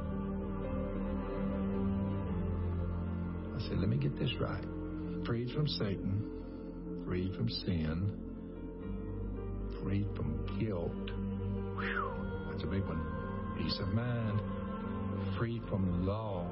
[3.68, 4.64] Said, let me get this right.
[5.26, 8.12] Freed from Satan, freed from sin,
[9.82, 11.10] freed from guilt.
[11.76, 12.12] Whew,
[12.50, 13.04] that's a big one.
[13.58, 14.40] Peace of mind,
[15.38, 16.46] free from law.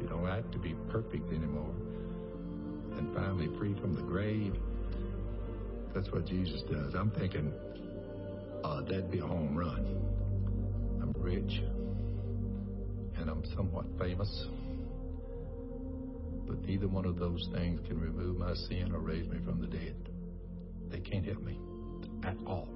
[0.00, 1.74] You don't have to be perfect anymore.
[2.96, 4.54] And finally, free from the grave.
[5.94, 6.94] That's what Jesus does.
[6.94, 7.52] I'm thinking,
[8.64, 9.86] uh, that'd be a home run.
[11.00, 11.62] I'm rich,
[13.18, 14.46] and I'm somewhat famous.
[16.52, 19.66] But neither one of those things can remove my sin or raise me from the
[19.66, 20.10] dead.
[20.90, 21.58] They can't help me
[22.24, 22.68] at all.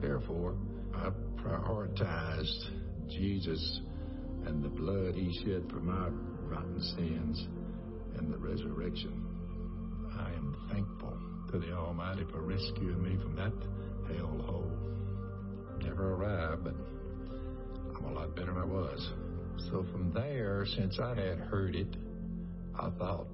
[0.00, 0.56] Therefore,
[0.92, 3.80] I prioritized Jesus
[4.44, 6.08] and the blood he shed for my
[6.48, 7.46] rotten sins
[8.18, 9.24] and the resurrection.
[10.18, 11.16] I am thankful
[11.52, 13.52] to the Almighty for rescuing me from that
[14.16, 14.72] hell hole.
[15.80, 16.74] Never arrived, but
[17.96, 19.12] I'm a lot better than I was.
[19.70, 21.96] So from there, since I had heard it,
[22.78, 23.26] I thought,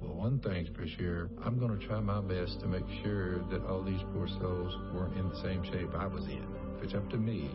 [0.00, 1.28] well, one thing's for sure.
[1.44, 5.16] I'm going to try my best to make sure that all these poor souls weren't
[5.16, 6.46] in the same shape I was in.
[6.78, 7.50] If it's up to me,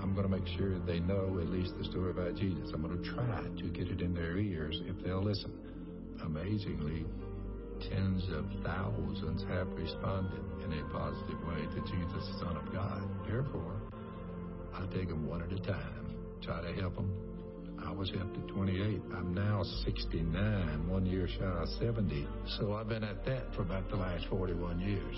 [0.00, 2.70] I'm going to make sure they know at least the story about Jesus.
[2.72, 5.52] I'm going to try to get it in their ears if they'll listen.
[6.24, 7.04] Amazingly,
[7.90, 13.02] tens of thousands have responded in a positive way to Jesus, Son of God.
[13.26, 13.80] Therefore,
[14.72, 17.29] I take them one at a time, try to help them.
[17.90, 19.00] I was up to 28.
[19.16, 22.24] I'm now 69, one year shy of 70.
[22.56, 25.16] So I've been at that for about the last 41 years.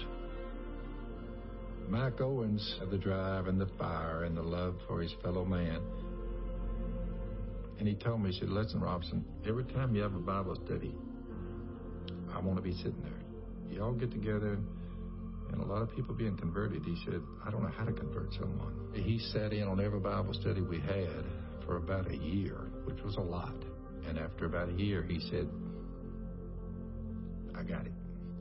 [1.91, 5.83] Mike Owens had the drive and the fire and the love for his fellow man.
[7.79, 10.95] And he told me, he said, listen, Robertson, every time you have a Bible study,
[12.33, 13.71] I want to be sitting there.
[13.71, 14.59] You all get together
[15.53, 16.85] and a lot of people being converted.
[16.87, 18.95] He said, I don't know how to convert someone.
[18.95, 21.42] He sat in on every Bible study we had
[21.73, 23.55] for about a year, which was a lot.
[24.07, 25.49] And after about a year, he said,
[27.57, 27.93] I got it.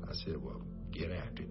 [0.04, 1.50] I said, well, get after it.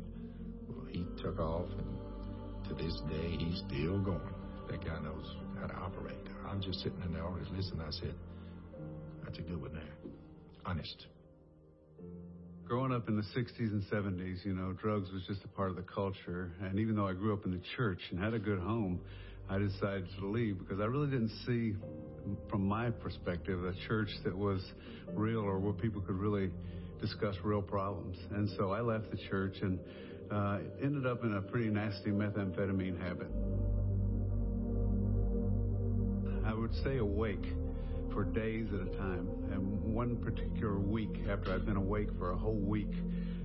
[0.68, 4.34] Well, he took off, and to this day, he's still going.
[4.68, 5.24] That guy knows
[5.58, 6.26] how to operate.
[6.46, 7.80] I'm just sitting in there always listening.
[7.80, 8.14] I said,
[9.24, 10.12] that's a good one there.
[10.66, 11.06] Honest.
[12.66, 15.76] Growing up in the 60s and 70s, you know, drugs was just a part of
[15.76, 16.52] the culture.
[16.62, 19.00] And even though I grew up in the church and had a good home,
[19.50, 21.74] I decided to leave because I really didn't see,
[22.48, 24.62] from my perspective, a church that was
[25.12, 26.52] real or where people could really
[27.00, 28.16] discuss real problems.
[28.30, 29.80] And so I left the church and
[30.30, 33.26] uh, ended up in a pretty nasty methamphetamine habit.
[36.46, 37.44] I would stay awake
[38.12, 39.28] for days at a time.
[39.50, 42.92] And one particular week, after I'd been awake for a whole week,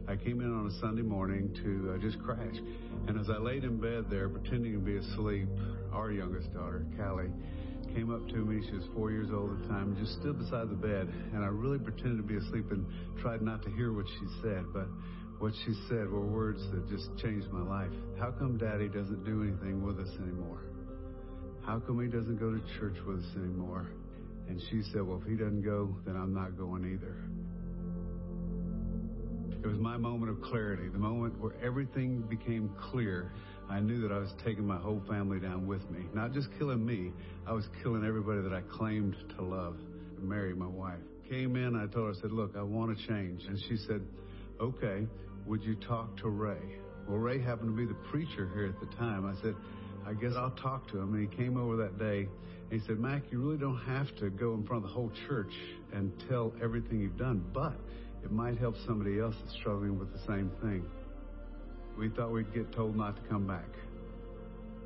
[0.07, 2.55] I came in on a Sunday morning to uh, just crash.
[3.07, 5.49] And as I laid in bed there, pretending to be asleep,
[5.91, 7.31] our youngest daughter, Callie,
[7.95, 8.61] came up to me.
[8.69, 11.09] She was four years old at the time, just stood beside the bed.
[11.33, 12.85] And I really pretended to be asleep and
[13.19, 14.65] tried not to hear what she said.
[14.71, 14.85] But
[15.39, 17.93] what she said were words that just changed my life.
[18.19, 20.61] How come Daddy doesn't do anything with us anymore?
[21.65, 23.89] How come he doesn't go to church with us anymore?
[24.49, 27.17] And she said, Well, if he doesn't go, then I'm not going either.
[29.65, 33.31] It was my moment of clarity, the moment where everything became clear.
[33.67, 36.01] I knew that I was taking my whole family down with me.
[36.13, 37.11] Not just killing me,
[37.47, 39.77] I was killing everybody that I claimed to love.
[40.21, 41.75] Mary, my wife, came in.
[41.75, 43.41] I told her, I said, Look, I want to change.
[43.47, 44.01] And she said,
[44.61, 45.07] Okay,
[45.47, 46.61] would you talk to Ray?
[47.07, 49.25] Well, Ray happened to be the preacher here at the time.
[49.25, 49.55] I said,
[50.05, 51.15] I guess I'll talk to him.
[51.15, 52.27] And he came over that day
[52.69, 55.11] and he said, Mac, you really don't have to go in front of the whole
[55.27, 55.53] church
[55.91, 57.73] and tell everything you've done, but
[58.25, 60.83] it might help somebody else that's struggling with the same thing.
[61.97, 63.69] We thought we'd get told not to come back.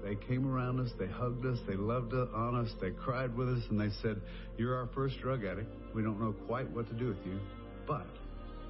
[0.03, 3.63] They came around us, they hugged us, they loved on us, they cried with us,
[3.69, 4.21] and they said,
[4.57, 5.73] You're our first drug addict.
[5.95, 7.39] We don't know quite what to do with you,
[7.87, 8.07] but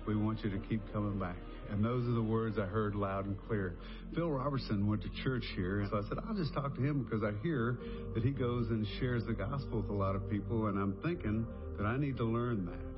[0.07, 1.35] We want you to keep coming back.
[1.71, 3.75] And those are the words I heard loud and clear.
[4.15, 7.23] Phil Robertson went to church here, so I said, I'll just talk to him because
[7.23, 7.77] I hear
[8.15, 11.45] that he goes and shares the gospel with a lot of people, and I'm thinking
[11.77, 12.88] that I need to learn that.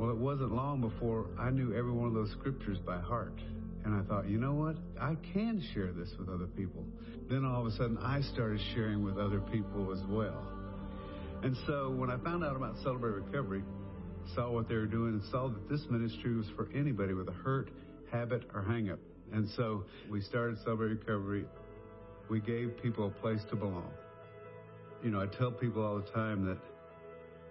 [0.00, 3.38] Well, it wasn't long before I knew every one of those scriptures by heart.
[3.84, 4.76] And I thought, you know what?
[4.98, 6.82] I can share this with other people.
[7.28, 10.42] Then all of a sudden, I started sharing with other people as well.
[11.42, 13.62] And so when I found out about Celebrate Recovery,
[14.34, 17.32] saw what they were doing, and saw that this ministry was for anybody with a
[17.32, 17.68] hurt,
[18.10, 19.00] habit, or hangup.
[19.34, 21.44] And so we started Celebrate Recovery.
[22.30, 23.92] We gave people a place to belong.
[25.04, 26.58] You know, I tell people all the time that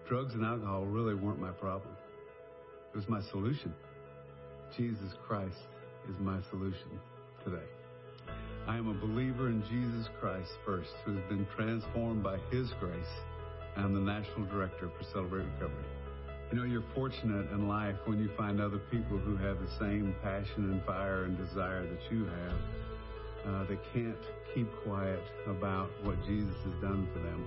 [0.08, 1.94] drugs and alcohol really weren't my problem.
[2.92, 3.72] It was my solution.
[4.76, 5.68] Jesus Christ
[6.10, 7.00] is my solution
[7.44, 7.68] today.
[8.68, 13.14] I am a believer in Jesus Christ first, who has been transformed by His grace.
[13.78, 15.86] I'm the national director for Celebrate Recovery.
[16.52, 20.16] You know, you're fortunate in life when you find other people who have the same
[20.24, 24.26] passion and fire and desire that you have, uh, can't
[24.56, 27.46] keep quiet about what Jesus has done for them.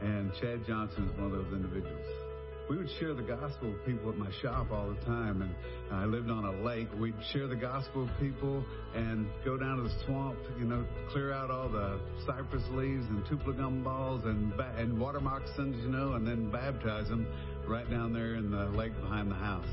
[0.00, 2.23] And Chad Johnson is one of those individuals
[2.68, 5.42] we would share the gospel with people at my shop all the time.
[5.42, 5.54] And
[5.92, 6.88] I lived on a lake.
[6.98, 11.32] We'd share the gospel with people and go down to the swamp, you know, clear
[11.32, 16.14] out all the cypress leaves and tupelo gumballs and, ba- and water moccasins, you know,
[16.14, 17.26] and then baptize them
[17.66, 19.68] right down there in the lake behind the house.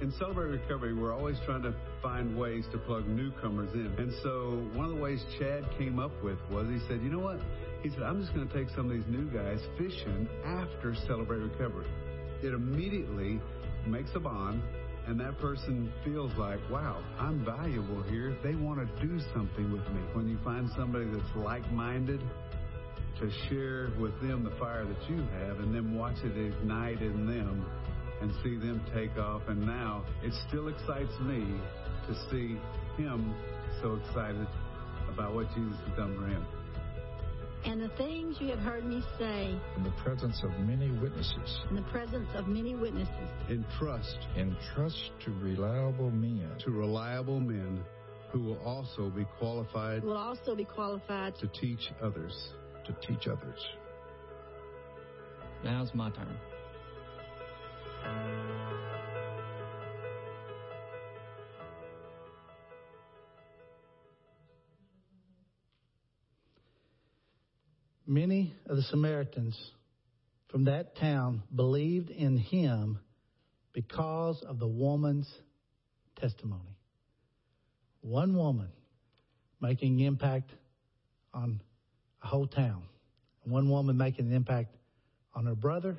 [0.00, 3.86] In Celebrate Recovery, we're always trying to find ways to plug newcomers in.
[3.98, 7.20] And so one of the ways Chad came up with was he said, you know
[7.20, 7.38] what?
[7.84, 11.38] He said, I'm just going to take some of these new guys fishing after Celebrate
[11.38, 11.86] Recovery
[12.42, 13.40] it immediately
[13.86, 14.62] makes a bond
[15.06, 18.36] and that person feels like, wow, I'm valuable here.
[18.44, 20.00] They want to do something with me.
[20.12, 22.20] When you find somebody that's like minded,
[23.20, 27.26] to share with them the fire that you have and then watch it ignite in
[27.26, 27.64] them
[28.20, 29.42] and see them take off.
[29.48, 31.44] And now it still excites me
[32.08, 32.58] to see
[33.00, 33.34] him
[33.80, 34.46] so excited
[35.12, 36.44] about what Jesus has done for him.
[37.64, 39.56] And the things you have heard me say.
[39.76, 45.30] In the presence of many witnesses, in the presence of many witnesses, entrust, entrust to
[45.40, 47.84] reliable men, to reliable men
[48.32, 52.34] who will also be qualified, will also be qualified to teach others,
[52.84, 53.60] to teach others.
[55.62, 56.36] Now's my turn.
[68.12, 69.58] Many of the Samaritans
[70.50, 72.98] from that town believed in him
[73.72, 75.26] because of the woman's
[76.20, 76.76] testimony.
[78.02, 78.68] One woman
[79.62, 80.50] making impact
[81.32, 81.62] on
[82.22, 82.82] a whole town.
[83.44, 84.76] One woman making an impact
[85.34, 85.96] on her brother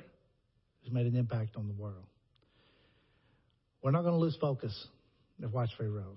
[0.84, 2.06] who's made an impact on the world.
[3.82, 4.86] We're not going to lose focus
[5.42, 6.16] at White's Ferry Road.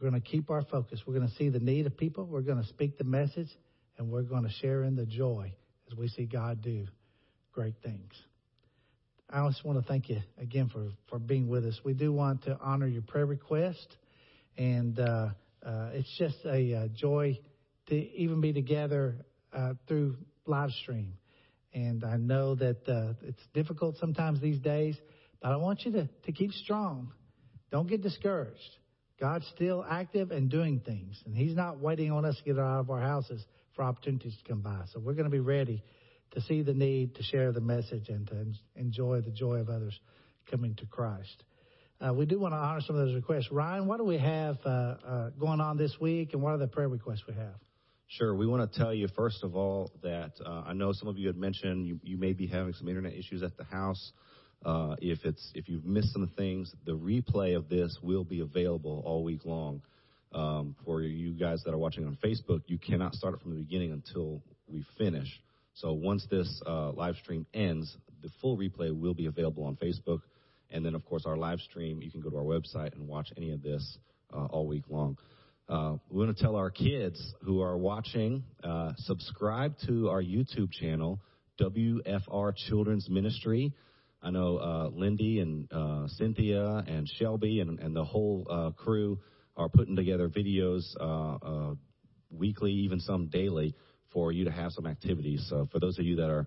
[0.00, 1.02] We're going to keep our focus.
[1.06, 2.24] We're going to see the need of people.
[2.24, 3.50] We're going to speak the message
[3.98, 5.52] and we're going to share in the joy
[5.90, 6.86] as we see God do
[7.52, 8.12] great things.
[9.28, 11.80] I just want to thank you again for, for being with us.
[11.84, 13.96] We do want to honor your prayer request,
[14.56, 15.30] and uh,
[15.64, 17.38] uh, it's just a, a, joy
[17.88, 19.16] to even be together
[19.52, 21.14] uh, through live stream.
[21.74, 24.96] And I know that uh, it's difficult sometimes these days,
[25.42, 27.12] but I want you to, to keep strong.
[27.72, 28.76] Don't get discouraged.
[29.18, 32.80] God's still active and doing things, and He's not waiting on us to get out
[32.80, 34.82] of our houses for opportunities to come by.
[34.92, 35.82] So we're going to be ready
[36.32, 39.98] to see the need to share the message and to enjoy the joy of others
[40.50, 41.44] coming to Christ.
[41.98, 43.50] Uh, we do want to honor some of those requests.
[43.50, 46.68] Ryan, what do we have uh, uh, going on this week, and what are the
[46.68, 47.54] prayer requests we have?
[48.08, 48.34] Sure.
[48.34, 51.26] We want to tell you, first of all, that uh, I know some of you
[51.26, 54.12] had mentioned you, you, may be having some internet issues at the house.
[54.64, 59.02] Uh, if it's if you've missed some things, the replay of this will be available
[59.04, 59.82] all week long.
[60.32, 63.60] Um, for you guys that are watching on Facebook, you cannot start it from the
[63.60, 65.28] beginning until we finish.
[65.74, 70.20] So once this uh, live stream ends, the full replay will be available on Facebook.
[70.70, 73.28] And then, of course, our live stream, you can go to our website and watch
[73.36, 73.98] any of this
[74.34, 75.16] uh, all week long.
[75.68, 80.70] Uh, we want to tell our kids who are watching, uh, subscribe to our YouTube
[80.70, 81.20] channel,
[81.60, 83.72] WFR Children's Ministry.
[84.22, 89.18] I know uh, Lindy and uh, Cynthia and Shelby and, and the whole crew
[89.56, 91.74] are putting together videos uh, uh,
[92.30, 93.74] weekly, even some daily,
[94.12, 95.46] for you to have some activities.
[95.48, 96.46] So for those of you that are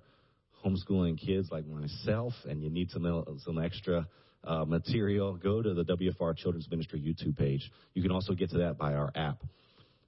[0.65, 4.07] homeschooling kids like myself and you need some some extra
[4.43, 7.70] uh, material, go to the WFR Children's Ministry YouTube page.
[7.93, 9.43] You can also get to that by our app.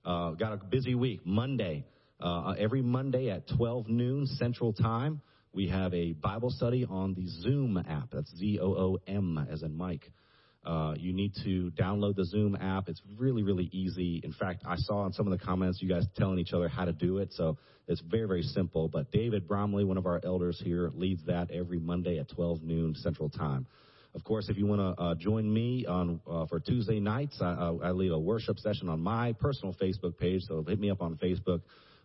[0.05, 1.21] Uh, got a busy week.
[1.25, 1.85] Monday,
[2.19, 5.21] uh, every Monday at 12 noon Central Time,
[5.53, 8.09] we have a Bible study on the Zoom app.
[8.11, 10.11] That's Z O O M as in Mike.
[10.65, 12.87] Uh, you need to download the Zoom app.
[12.87, 14.21] It's really, really easy.
[14.23, 16.85] In fact, I saw in some of the comments you guys telling each other how
[16.85, 18.87] to do it, so it's very, very simple.
[18.87, 22.93] But David Bromley, one of our elders here, leads that every Monday at 12 noon
[22.95, 23.65] Central Time.
[24.13, 27.75] Of course, if you want to uh, join me on uh, for Tuesday nights, I,
[27.83, 30.43] I, lead a worship session on my personal Facebook page.
[30.43, 31.61] So hit me up on Facebook.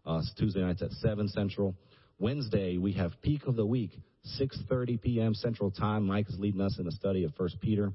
[0.07, 1.75] Uh, Tuesday nights at 7 Central.
[2.19, 3.91] Wednesday we have Peak of the Week,
[4.41, 5.35] 6:30 p.m.
[5.35, 6.07] Central Time.
[6.07, 7.93] Mike is leading us in a study of First Peter.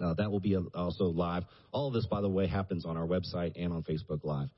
[0.00, 1.44] Uh, that will be also live.
[1.70, 4.48] All of this, by the way, happens on our website and on Facebook Live.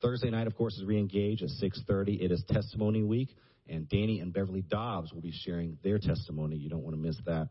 [0.00, 2.22] Thursday night, of course, is Reengage at 6:30.
[2.22, 3.28] It is Testimony Week,
[3.68, 6.56] and Danny and Beverly Dobbs will be sharing their testimony.
[6.56, 7.50] You don't want to miss that.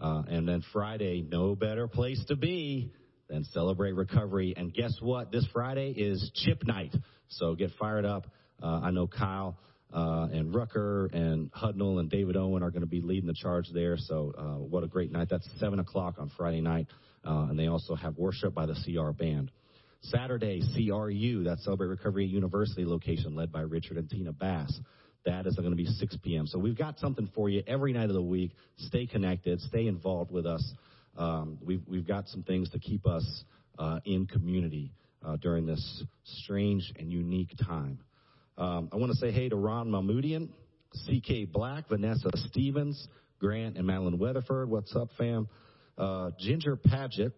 [0.00, 2.92] Uh, and then Friday, no better place to be
[3.28, 4.52] than celebrate recovery.
[4.56, 5.30] And guess what?
[5.30, 6.92] This Friday is chip night.
[7.28, 8.26] So get fired up.
[8.60, 9.56] Uh, I know Kyle
[9.94, 13.68] uh, and Rucker and Hudnall and David Owen are going to be leading the charge
[13.72, 13.96] there.
[13.96, 15.28] So uh, what a great night.
[15.30, 16.88] That's 7 o'clock on Friday night.
[17.24, 19.52] Uh, and they also have worship by the CR Band.
[20.02, 24.80] Saturday, CRU, that Celebrate Recovery University location led by Richard and Tina Bass.
[25.24, 26.46] That is going to be 6 p.m.
[26.46, 28.50] So we've got something for you every night of the week.
[28.76, 30.74] Stay connected, stay involved with us.
[31.16, 33.44] Um, we've, we've got some things to keep us
[33.78, 34.92] uh, in community
[35.24, 38.00] uh, during this strange and unique time.
[38.56, 40.48] Um, I want to say hey to Ron Mahmoodian,
[40.92, 43.08] CK Black, Vanessa Stevens,
[43.40, 44.70] Grant and Madeline Weatherford.
[44.70, 45.48] What's up, fam?
[45.98, 47.32] Uh, Ginger Paget,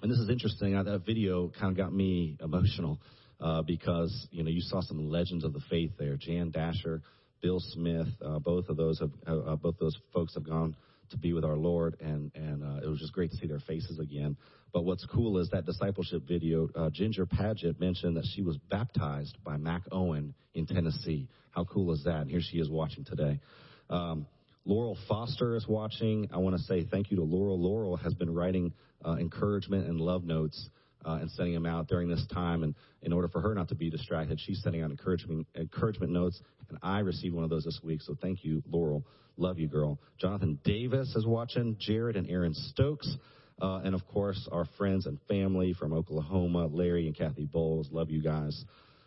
[0.00, 0.72] and this is interesting.
[0.72, 2.98] That video kind of got me emotional
[3.40, 6.16] uh, because you know you saw some legends of the faith there.
[6.16, 7.02] Jan Dasher,
[7.42, 10.74] Bill Smith, uh, both of those have uh, both those folks have gone
[11.10, 13.60] to be with our Lord, and and uh, it was just great to see their
[13.60, 14.36] faces again.
[14.72, 16.68] But what's cool is that discipleship video.
[16.74, 21.28] Uh, Ginger Paget mentioned that she was baptized by Mac Owen in Tennessee.
[21.50, 22.20] How cool is that?
[22.22, 23.40] And here she is watching today.
[23.88, 24.26] Um,
[24.64, 26.28] Laurel Foster is watching.
[26.32, 27.58] I want to say thank you to Laurel.
[27.60, 30.68] Laurel has been writing uh, encouragement and love notes
[31.04, 32.62] uh, and sending them out during this time.
[32.62, 36.40] And in order for her not to be distracted, she's sending out encouragement encouragement notes.
[36.68, 38.02] And I received one of those this week.
[38.02, 39.04] So thank you, Laurel.
[39.36, 39.98] Love you, girl.
[40.20, 41.76] Jonathan Davis is watching.
[41.78, 43.16] Jared and Aaron Stokes.
[43.60, 47.88] Uh, and of course, our friends and family from Oklahoma, Larry and Kathy Bowles.
[47.90, 48.64] Love you guys.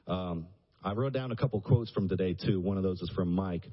[0.07, 0.47] Um,
[0.83, 2.59] I wrote down a couple quotes from today, too.
[2.59, 3.67] One of those is from Mike.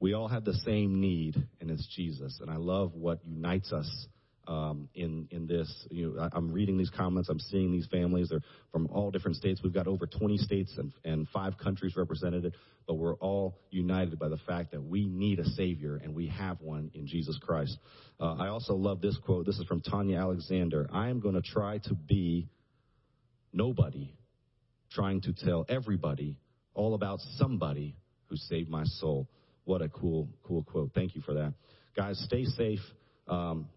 [0.00, 2.38] We all have the same need, and it's Jesus.
[2.40, 4.06] And I love what unites us
[4.48, 5.86] um, in in this.
[5.90, 7.28] You know, I, I'm reading these comments.
[7.28, 8.30] I'm seeing these families.
[8.30, 8.40] They're
[8.72, 9.60] from all different states.
[9.62, 12.54] We've got over 20 states and, and five countries represented,
[12.86, 16.60] but we're all united by the fact that we need a Savior, and we have
[16.60, 17.76] one in Jesus Christ.
[18.18, 19.46] Uh, I also love this quote.
[19.46, 20.88] This is from Tanya Alexander.
[20.92, 22.48] I am going to try to be
[23.52, 24.14] nobody,
[24.90, 26.38] trying to tell everybody
[26.74, 27.96] all about somebody
[28.26, 29.28] who saved my soul.
[29.64, 30.92] What a cool, cool quote.
[30.94, 31.52] Thank you for that.
[31.94, 32.80] Guys, stay safe.
[33.26, 33.68] Um,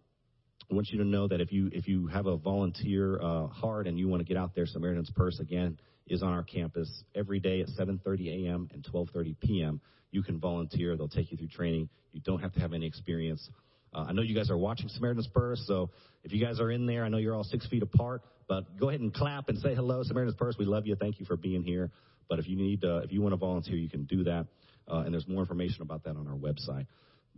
[0.71, 3.87] I want you to know that if you if you have a volunteer uh, heart
[3.87, 7.41] and you want to get out there, Samaritan's Purse again is on our campus every
[7.41, 8.69] day at 7:30 a.m.
[8.73, 9.81] and 12:30 p.m.
[10.11, 10.95] You can volunteer.
[10.95, 11.89] They'll take you through training.
[12.13, 13.49] You don't have to have any experience.
[13.93, 15.89] Uh, I know you guys are watching Samaritan's Purse, so
[16.23, 18.87] if you guys are in there, I know you're all six feet apart, but go
[18.87, 20.55] ahead and clap and say hello, Samaritan's Purse.
[20.57, 20.95] We love you.
[20.95, 21.91] Thank you for being here.
[22.29, 24.47] But if you need, uh, if you want to volunteer, you can do that.
[24.89, 26.87] Uh, and there's more information about that on our website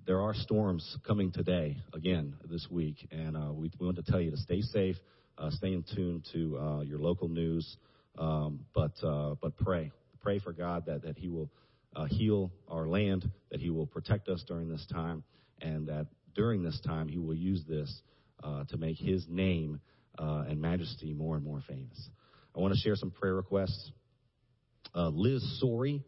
[0.05, 4.19] there are storms coming today, again, this week, and uh, we, we, want to tell
[4.19, 4.97] you to stay safe,
[5.37, 7.77] uh, stay in tune to uh, your local news,
[8.17, 9.91] um, but, uh, but pray.
[10.21, 11.49] Pray for God that, that He will
[11.95, 15.23] uh, heal our land, that He will protect us during this time,
[15.61, 18.01] and that during this time He will use this
[18.43, 19.79] uh, to make His name
[20.17, 22.09] and majesty more and more famous.
[22.55, 23.91] I want to share some prayer requests.
[24.95, 26.03] Liz Sorey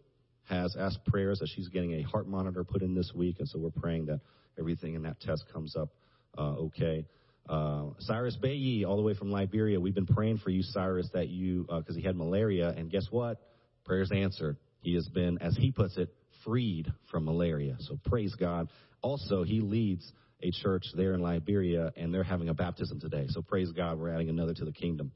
[0.45, 3.59] has asked prayers that she's getting a heart monitor put in this week, and so
[3.59, 4.21] we're praying that
[4.59, 5.89] everything in that test comes up
[6.37, 7.05] uh, okay.
[7.47, 11.29] Uh, Cyrus Bayi, all the way from Liberia, we've been praying for you, Cyrus, that
[11.29, 13.39] you, because uh, he had malaria, and guess what?
[13.85, 14.57] Prayers answered.
[14.81, 16.09] He has been, as he puts it,
[16.43, 17.75] freed from malaria.
[17.79, 18.69] So praise God.
[19.01, 23.25] Also, he leads a church there in Liberia, and they're having a baptism today.
[23.29, 25.11] So praise God, we're adding another to the kingdom.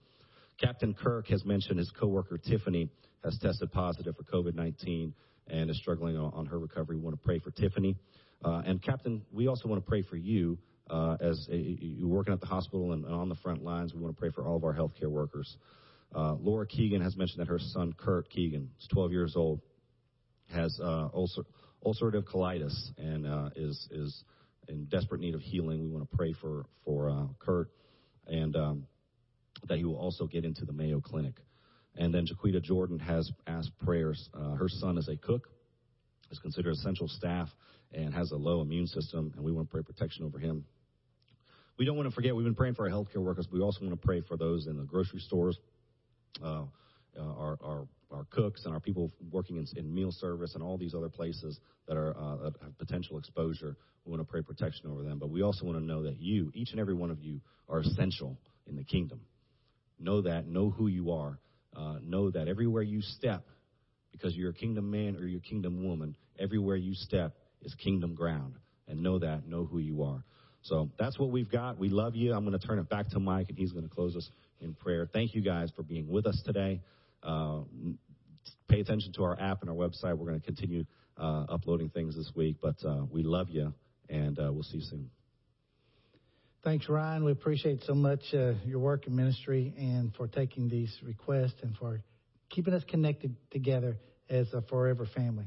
[0.61, 2.89] Captain Kirk has mentioned his coworker Tiffany
[3.23, 5.13] has tested positive for COVID 19
[5.47, 6.95] and is struggling on, her recovery.
[6.95, 7.95] We want to pray for Tiffany.
[8.45, 10.57] Uh, and, Captain, we also want to pray for you
[10.89, 13.93] uh, as a, you're working at the hospital and, and, on the front lines.
[13.93, 15.57] We want to pray for all of our healthcare workers.
[16.15, 19.59] Uh, Laura Keegan has mentioned that her son, Kurt Keegan, is 12 years old,
[20.53, 21.43] has uh, ulcer,
[21.85, 24.23] ulcerative colitis and uh, is, is
[24.67, 25.81] in desperate need of healing.
[25.81, 27.69] We want to pray for, for uh, Kurt
[28.27, 28.87] and um,
[29.67, 31.35] that he will also get into the Mayo Clinic.
[31.97, 34.29] And then Jaquita Jordan has asked prayers.
[34.33, 35.49] Uh, her son is a cook,
[36.31, 37.49] is considered essential staff,
[37.91, 40.65] and has a low immune system, and we want to pray protection over him.
[41.77, 43.81] we don't want to forget, we've been praying for our healthcare workers, but we also
[43.81, 45.57] want to pray for those in the grocery stores,
[46.43, 46.63] uh,
[47.17, 50.77] uh, our, our, our cooks and our people working in, in meal service and all
[50.77, 53.75] these other places that are uh, have potential exposure.
[54.05, 56.51] We want to pray protection over them, but we also want to know that you,
[56.53, 58.37] each and every one of you, are essential
[58.67, 59.21] in the kingdom.
[59.99, 61.39] Know that, know who you are,
[61.75, 63.45] uh, know that everywhere you step,
[64.11, 68.15] because you're a kingdom man or you're a kingdom woman, everywhere you step is kingdom
[68.15, 68.55] ground.
[68.87, 70.23] And know that, know who you are.
[70.63, 71.77] So that's what we've got.
[71.77, 72.33] We love you.
[72.33, 74.73] I'm going to turn it back to Mike, and he's going to close us in
[74.73, 75.07] prayer.
[75.11, 76.81] Thank you guys for being with us today.
[77.21, 77.61] Uh,
[78.67, 80.17] pay attention to our app and our website.
[80.17, 80.85] We're going to continue
[81.17, 83.73] uh, uploading things this week, but uh, we love you,
[84.09, 85.18] and uh, we'll see you soon.
[86.61, 87.23] Thanks, Ryan.
[87.23, 91.73] We appreciate so much uh, your work in ministry and for taking these requests and
[91.77, 92.01] for
[92.49, 93.97] keeping us connected together
[94.29, 95.45] as a forever family.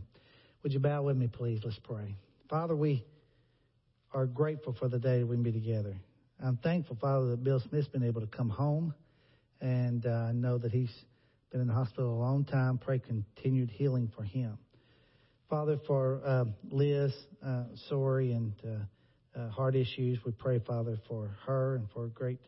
[0.63, 1.61] Would you bow with me, please?
[1.63, 2.17] Let's pray.
[2.49, 3.05] Father, we
[4.15, 5.95] are grateful for the day that we can be together.
[6.43, 8.95] I'm thankful, Father, that Bill Smith's been able to come home,
[9.61, 10.95] and uh, I know that he's
[11.51, 12.79] been in the hospital a long time.
[12.79, 14.57] Pray continued healing for him.
[15.51, 17.13] Father, for uh, Liz
[17.45, 18.55] uh, Sorey and
[19.37, 22.41] uh, heart issues, we pray, Father, for her and for a great,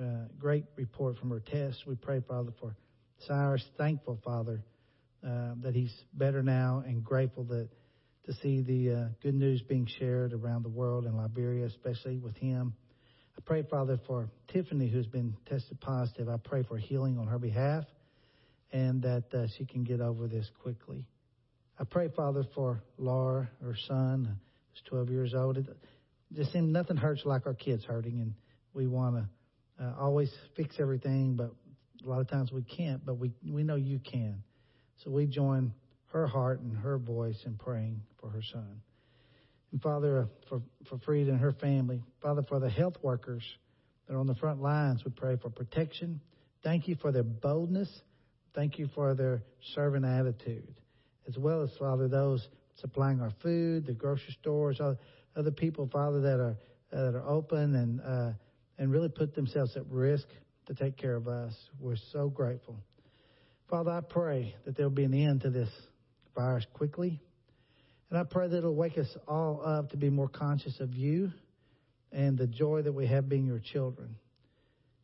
[0.00, 1.86] uh, great report from her test.
[1.86, 2.76] We pray, Father, for
[3.26, 3.64] Cyrus.
[3.76, 4.62] Thankful, Father,
[5.26, 7.68] uh, that he's better now and grateful that
[8.26, 12.36] to see the uh, good news being shared around the world in Liberia, especially with
[12.36, 12.74] him.
[13.36, 16.28] I pray, Father, for Tiffany, who's been tested positive.
[16.28, 17.84] I pray for healing on her behalf
[18.72, 21.04] and that uh, she can get over this quickly.
[21.78, 24.38] I pray, Father, for Laura, her son,
[24.72, 25.58] who's 12 years old.
[26.32, 28.34] Just seems nothing hurts like our kids hurting, and
[28.72, 31.50] we want to uh, always fix everything, but
[32.04, 34.42] a lot of times we can't, but we, we know you can.
[35.02, 35.72] So we join
[36.12, 38.80] her heart and her voice in praying for her son.
[39.72, 43.42] And Father, uh, for, for Frida and her family, Father, for the health workers
[44.06, 46.20] that are on the front lines, we pray for protection.
[46.62, 47.88] Thank you for their boldness.
[48.54, 49.42] Thank you for their
[49.74, 50.74] servant attitude,
[51.28, 52.46] as well as, Father, those
[52.80, 54.80] supplying our food, the grocery stores,
[55.36, 56.56] other people, Father, that are
[56.90, 58.32] that are open and uh,
[58.78, 60.26] and really put themselves at risk
[60.66, 61.52] to take care of us.
[61.78, 62.76] We're so grateful.
[63.68, 65.68] Father, I pray that there'll be an end to this
[66.34, 67.20] virus quickly.
[68.08, 71.30] And I pray that it'll wake us all up to be more conscious of you
[72.10, 74.16] and the joy that we have being your children.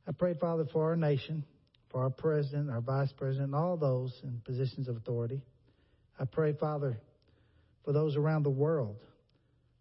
[0.09, 1.45] I pray, Father, for our nation,
[1.91, 5.41] for our president, our vice president, and all those in positions of authority.
[6.19, 6.97] I pray, Father,
[7.85, 8.97] for those around the world,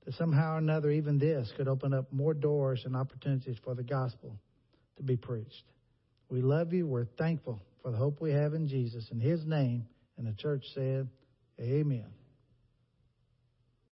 [0.05, 3.83] that somehow or another, even this could open up more doors and opportunities for the
[3.83, 4.37] gospel
[4.97, 5.63] to be preached.
[6.29, 6.87] We love you.
[6.87, 9.07] We're thankful for the hope we have in Jesus.
[9.11, 9.87] In his name,
[10.17, 11.07] and the church said,
[11.59, 12.05] Amen.